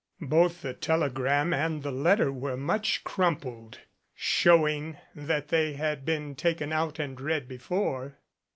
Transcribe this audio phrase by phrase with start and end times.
[0.29, 3.81] Both the telegram and the letter were much crumpled,
[4.15, 8.17] showing that they had been taken out and read before.